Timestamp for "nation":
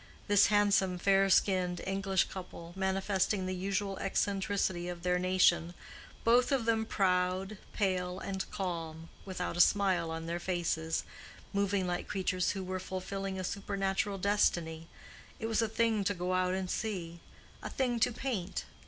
5.19-5.75